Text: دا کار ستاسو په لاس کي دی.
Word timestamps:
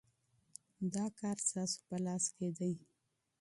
دا 0.93 1.05
کار 1.19 1.37
ستاسو 1.47 1.79
په 1.87 1.95
لاس 2.05 2.23
کي 2.37 2.49
دی. 2.57 2.73